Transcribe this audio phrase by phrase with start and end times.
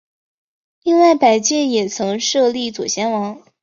[0.81, 3.39] 另外百济也曾设立左贤王。